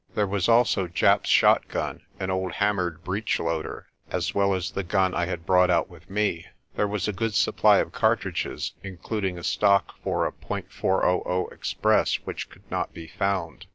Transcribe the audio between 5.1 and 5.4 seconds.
I